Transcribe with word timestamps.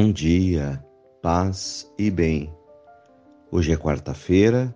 Bom 0.00 0.12
dia, 0.12 0.80
paz 1.20 1.92
e 1.98 2.08
bem. 2.08 2.54
Hoje 3.50 3.72
é 3.72 3.76
quarta-feira, 3.76 4.72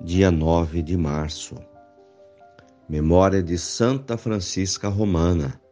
dia 0.00 0.32
9 0.32 0.82
de 0.82 0.96
março. 0.96 1.54
Memória 2.88 3.40
de 3.40 3.56
Santa 3.56 4.16
Francisca 4.16 4.88
Romana, 4.88 5.62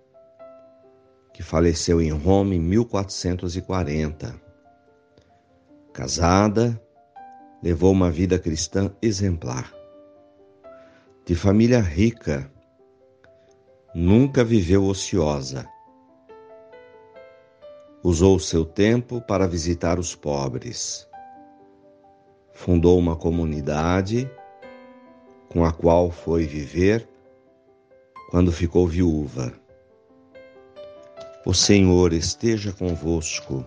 que 1.35 1.43
faleceu 1.43 2.01
em 2.01 2.11
Roma 2.13 2.55
em 2.55 2.61
1440. 2.61 4.41
Casada, 5.93 6.81
levou 7.61 7.91
uma 7.91 8.09
vida 8.09 8.39
cristã 8.39 8.89
exemplar. 9.03 9.75
De 11.25 11.35
família 11.35 11.81
rica, 11.81 12.49
nunca 13.93 14.45
viveu 14.45 14.85
ociosa 14.85 15.69
Usou 18.09 18.39
seu 18.39 18.65
tempo 18.65 19.21
para 19.21 19.49
visitar 19.49 19.99
os 19.99 20.15
pobres. 20.15 21.09
Fundou 22.53 22.97
uma 23.01 23.17
comunidade 23.17 24.31
com 25.49 25.65
a 25.65 25.73
qual 25.73 26.13
foi 26.13 26.47
viver 26.47 27.09
quando 28.31 28.53
ficou 28.53 28.87
viúva. 28.87 29.53
O 31.45 31.53
Senhor 31.53 32.13
esteja 32.13 32.73
convosco, 32.73 33.67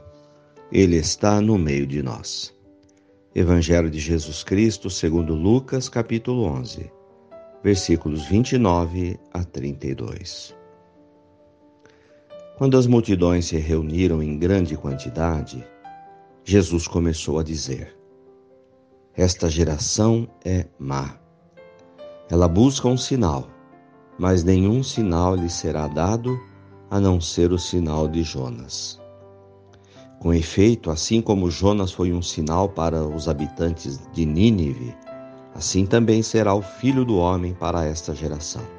Ele 0.72 0.96
está 0.96 1.42
no 1.42 1.58
meio 1.58 1.86
de 1.86 2.02
nós. 2.02 2.56
Evangelho 3.36 3.92
de 3.92 4.00
Jesus 4.00 4.42
Cristo, 4.42 4.90
segundo 4.90 5.36
Lucas, 5.36 5.90
capítulo 5.90 6.44
11, 6.44 6.90
versículos 7.62 8.26
29 8.28 9.20
a 9.34 9.44
32. 9.44 10.58
Quando 12.60 12.78
as 12.78 12.86
multidões 12.86 13.46
se 13.46 13.56
reuniram 13.56 14.22
em 14.22 14.38
grande 14.38 14.76
quantidade, 14.76 15.66
Jesus 16.44 16.90
começou 16.90 17.40
a 17.40 17.44
dizer: 17.44 17.98
Esta 19.16 19.50
geração 19.50 20.28
é 20.44 20.66
má. 20.78 21.16
Ela 22.30 22.50
busca 22.50 22.86
um 22.90 22.98
sinal, 22.98 23.48
mas 24.18 24.44
nenhum 24.44 24.84
sinal 24.84 25.38
lhe 25.38 25.50
será 25.50 25.88
dado 25.88 26.38
a 26.92 27.00
não 27.00 27.22
ser 27.22 27.54
o 27.54 27.58
sinal 27.58 28.10
de 28.10 28.24
Jonas. 28.24 29.00
Com 30.20 30.34
efeito, 30.34 30.92
assim 30.92 31.22
como 31.22 31.50
Jonas 31.50 31.94
foi 31.94 32.12
um 32.12 32.22
sinal 32.22 32.68
para 32.68 33.08
os 33.08 33.30
habitantes 33.30 34.02
de 34.12 34.26
Nínive, 34.26 34.94
assim 35.56 35.86
também 35.86 36.22
será 36.22 36.54
o 36.54 36.62
filho 36.62 37.06
do 37.06 37.20
homem 37.20 37.54
para 37.54 37.86
esta 37.86 38.14
geração. 38.14 38.79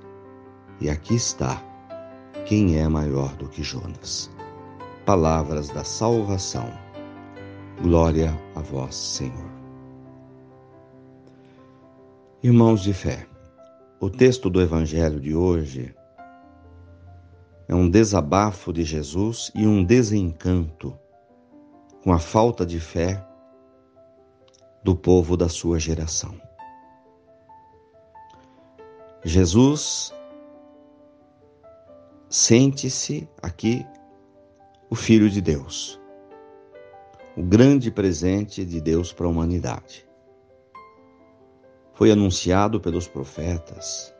e 0.81 0.89
aqui 0.89 1.13
está 1.13 1.63
quem 2.45 2.79
é 2.79 2.87
maior 2.87 3.35
do 3.35 3.47
que 3.47 3.61
Jonas. 3.61 4.31
Palavras 5.05 5.69
da 5.69 5.83
salvação. 5.83 6.73
Glória 7.81 8.35
a 8.55 8.61
vós, 8.61 8.95
Senhor. 8.95 9.51
Irmãos 12.41 12.81
de 12.81 12.93
fé, 12.93 13.27
o 13.99 14.09
texto 14.09 14.49
do 14.49 14.59
Evangelho 14.59 15.19
de 15.19 15.35
hoje 15.35 15.95
é 17.67 17.75
um 17.75 17.87
desabafo 17.87 18.73
de 18.73 18.83
Jesus 18.83 19.51
e 19.53 19.67
um 19.67 19.83
desencanto 19.83 20.97
com 22.03 22.11
a 22.11 22.17
falta 22.17 22.65
de 22.65 22.79
fé 22.79 23.23
do 24.83 24.95
povo 24.95 25.37
da 25.37 25.47
sua 25.47 25.77
geração. 25.77 26.35
Jesus 29.23 30.11
Sente-se 32.33 33.27
aqui 33.41 33.85
o 34.89 34.95
Filho 34.95 35.29
de 35.29 35.41
Deus, 35.41 35.99
o 37.35 37.43
grande 37.43 37.91
presente 37.91 38.63
de 38.63 38.79
Deus 38.79 39.11
para 39.11 39.25
a 39.25 39.29
humanidade. 39.29 40.07
Foi 41.91 42.09
anunciado 42.09 42.79
pelos 42.79 43.05
profetas, 43.05 44.15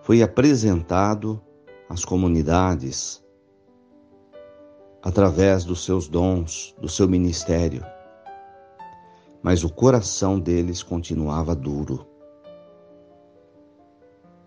foi 0.00 0.22
apresentado 0.22 1.38
às 1.86 2.02
comunidades 2.02 3.22
através 5.02 5.64
dos 5.64 5.84
seus 5.84 6.08
dons, 6.08 6.74
do 6.80 6.88
seu 6.88 7.06
ministério, 7.06 7.84
mas 9.42 9.64
o 9.64 9.68
coração 9.68 10.40
deles 10.40 10.82
continuava 10.82 11.54
duro. 11.54 12.15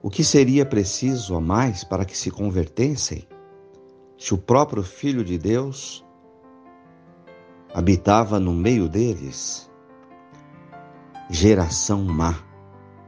O 0.02 0.10
que 0.10 0.24
seria 0.24 0.66
preciso 0.66 1.36
a 1.36 1.42
mais 1.42 1.84
para 1.84 2.06
que 2.06 2.18
se 2.18 2.32
convertessem? 2.32 3.28
Se 4.18 4.34
o 4.34 4.38
próprio 4.38 4.82
Filho 4.82 5.26
de 5.26 5.38
Deus 5.38 6.06
habitava 7.74 8.40
no 8.40 8.54
meio 8.54 8.88
deles? 8.88 9.70
Geração 11.30 12.04
má. 12.06 12.34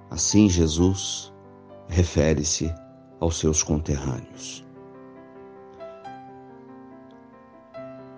Assim 0.10 0.50
Jesus 0.50 1.34
refere-se 1.88 2.74
aos 3.22 3.40
seus 3.40 3.64
conterrâneos. 3.64 4.66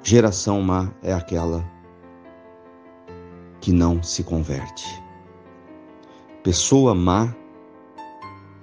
Geração 0.02 0.62
má 0.62 0.92
é 1.04 1.14
aquela 1.14 1.64
que 3.62 3.72
não 3.72 4.02
se 4.02 4.24
converte. 4.24 4.88
Pessoa 6.42 6.96
má 6.96 7.34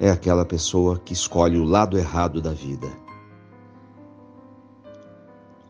é 0.00 0.10
aquela 0.10 0.46
pessoa 0.46 0.98
que 0.98 1.12
escolhe 1.12 1.58
o 1.58 1.64
lado 1.64 1.98
errado 1.98 2.40
da 2.40 2.52
vida. 2.52 2.88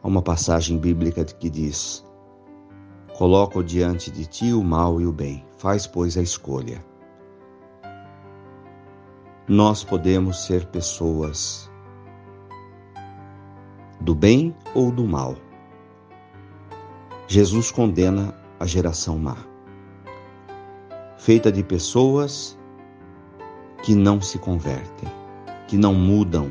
Há 0.00 0.06
uma 0.06 0.22
passagem 0.22 0.78
bíblica 0.78 1.24
que 1.24 1.50
diz: 1.50 2.06
Coloco 3.18 3.62
diante 3.62 4.08
de 4.08 4.24
ti 4.24 4.52
o 4.52 4.62
mal 4.62 5.00
e 5.00 5.06
o 5.06 5.12
bem, 5.12 5.44
faz, 5.58 5.84
pois, 5.84 6.16
a 6.16 6.22
escolha. 6.22 6.82
Nós 9.48 9.82
podemos 9.82 10.44
ser 10.44 10.64
pessoas 10.66 11.68
do 14.00 14.14
bem 14.14 14.54
ou 14.76 14.92
do 14.92 15.04
mal. 15.04 15.34
Jesus 17.26 17.72
condena 17.72 18.32
a 18.60 18.64
geração 18.64 19.18
má, 19.18 19.36
feita 21.18 21.50
de 21.50 21.64
pessoas 21.64 22.59
que 23.82 23.94
não 23.94 24.20
se 24.20 24.38
convertem, 24.38 25.08
que 25.66 25.76
não 25.76 25.94
mudam, 25.94 26.50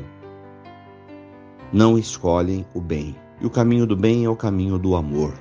não 1.72 1.98
escolhem 1.98 2.66
o 2.74 2.80
bem. 2.80 3.16
E 3.40 3.46
o 3.46 3.50
caminho 3.50 3.86
do 3.86 3.96
bem 3.96 4.24
é 4.24 4.28
o 4.28 4.36
caminho 4.36 4.78
do 4.78 4.94
amor. 4.94 5.34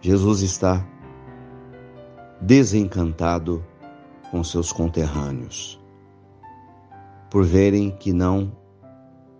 Jesus 0.00 0.42
está 0.42 0.84
desencantado 2.40 3.64
com 4.30 4.42
seus 4.44 4.72
conterrâneos, 4.72 5.80
por 7.30 7.44
verem 7.44 7.90
que 7.90 8.12
não 8.12 8.52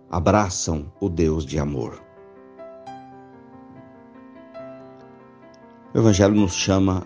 abraçam 0.09 0.91
o 0.99 1.09
Deus 1.09 1.45
de 1.45 1.59
amor. 1.59 2.01
O 5.93 5.97
Evangelho 5.97 6.35
nos 6.35 6.53
chama 6.53 7.05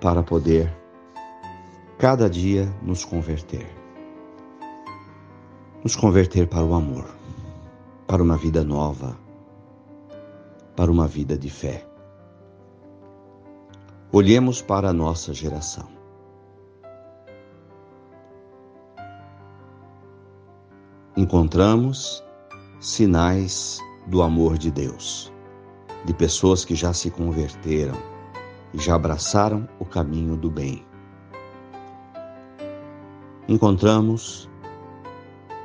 para 0.00 0.22
poder 0.22 0.77
cada 1.98 2.30
dia 2.30 2.72
nos 2.80 3.04
converter. 3.04 3.66
Nos 5.82 5.96
converter 5.96 6.46
para 6.46 6.64
o 6.64 6.72
amor, 6.72 7.12
para 8.06 8.22
uma 8.22 8.36
vida 8.36 8.62
nova, 8.62 9.18
para 10.76 10.92
uma 10.92 11.08
vida 11.08 11.36
de 11.36 11.50
fé. 11.50 11.84
Olhemos 14.12 14.62
para 14.62 14.90
a 14.90 14.92
nossa 14.92 15.34
geração. 15.34 15.88
Encontramos 21.16 22.22
sinais 22.78 23.80
do 24.06 24.22
amor 24.22 24.56
de 24.56 24.70
Deus, 24.70 25.32
de 26.04 26.14
pessoas 26.14 26.64
que 26.64 26.76
já 26.76 26.92
se 26.92 27.10
converteram 27.10 27.96
e 28.72 28.78
já 28.78 28.94
abraçaram 28.94 29.68
o 29.80 29.84
caminho 29.84 30.36
do 30.36 30.48
bem 30.48 30.87
encontramos 33.48 34.48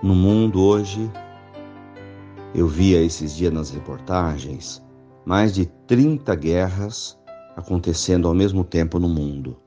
no 0.01 0.15
mundo 0.15 0.63
hoje 0.63 1.11
Eu 2.55 2.67
via 2.67 3.01
esses 3.01 3.35
dias 3.35 3.51
nas 3.51 3.71
reportagens 3.71 4.81
mais 5.25 5.53
de 5.53 5.65
30 5.65 6.35
guerras 6.35 7.19
acontecendo 7.55 8.27
ao 8.27 8.33
mesmo 8.33 8.63
tempo 8.63 8.99
no 8.99 9.07
mundo. 9.07 9.59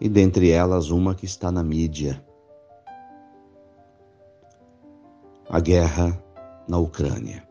E 0.00 0.08
dentre 0.08 0.50
elas, 0.50 0.90
uma 0.90 1.14
que 1.14 1.24
está 1.24 1.50
na 1.50 1.62
mídia: 1.62 2.24
a 5.48 5.60
guerra 5.60 6.20
na 6.68 6.78
Ucrânia. 6.78 7.46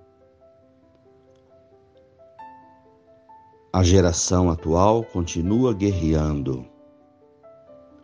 A 3.71 3.81
geração 3.81 4.51
atual 4.51 5.03
continua 5.03 5.73
guerreando, 5.73 6.67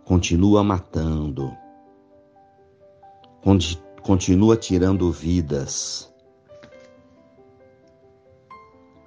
continua 0.10 0.64
matando, 0.64 1.56
continua 4.02 4.58
tirando 4.58 5.12
vidas. 5.12 6.12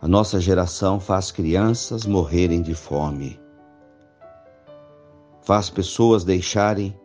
A 0.01 0.07
nossa 0.07 0.39
geração 0.39 1.01
faz 1.01 1.33
crianças 1.33 2.07
morrerem 2.07 2.63
de 2.63 2.73
fome, 2.73 3.37
faz 5.41 5.69
pessoas 5.69 6.23
deixarem 6.23 6.97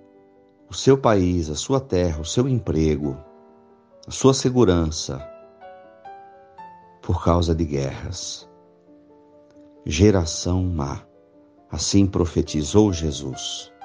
o 0.70 0.76
seu 0.76 0.96
país, 0.96 1.50
a 1.50 1.56
sua 1.56 1.80
terra, 1.80 2.22
o 2.22 2.26
seu 2.26 2.48
emprego, 2.48 3.18
a 4.06 4.12
sua 4.12 4.36
segurança 4.36 5.28
por 7.02 7.24
causa 7.24 7.56
de 7.56 7.66
guerras. 7.66 8.48
Geração 9.88 10.62
má, 10.66 11.04
assim 11.72 12.06
profetizou 12.06 12.94
Jesus. 12.94 13.76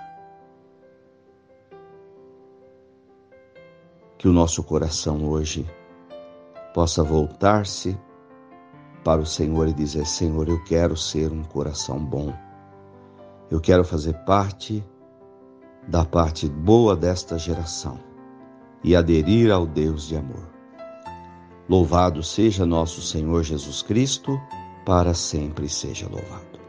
Que 4.22 4.28
o 4.28 4.32
nosso 4.32 4.62
coração 4.62 5.28
hoje 5.28 5.68
possa 6.72 7.02
voltar-se 7.02 7.98
para 9.02 9.20
o 9.20 9.26
Senhor 9.26 9.66
e 9.66 9.72
dizer: 9.72 10.06
Senhor, 10.06 10.48
eu 10.48 10.62
quero 10.62 10.96
ser 10.96 11.32
um 11.32 11.42
coração 11.42 11.98
bom. 11.98 12.32
Eu 13.50 13.60
quero 13.60 13.84
fazer 13.84 14.12
parte 14.24 14.80
da 15.88 16.04
parte 16.04 16.48
boa 16.48 16.94
desta 16.94 17.36
geração 17.36 17.98
e 18.84 18.94
aderir 18.94 19.50
ao 19.50 19.66
Deus 19.66 20.06
de 20.06 20.16
amor. 20.16 20.48
Louvado 21.68 22.22
seja 22.22 22.64
nosso 22.64 23.02
Senhor 23.02 23.42
Jesus 23.42 23.82
Cristo, 23.82 24.40
para 24.86 25.14
sempre 25.14 25.68
seja 25.68 26.08
louvado. 26.08 26.60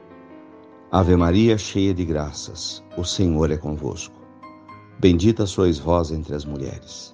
Ave 0.91 1.15
Maria, 1.15 1.55
cheia 1.59 1.93
de 1.93 2.03
graças, 2.03 2.83
o 2.97 3.03
Senhor 3.03 3.51
é 3.51 3.57
convosco. 3.57 4.19
Bendita 4.99 5.45
sois 5.45 5.77
vós 5.77 6.09
entre 6.09 6.33
as 6.33 6.45
mulheres. 6.45 7.13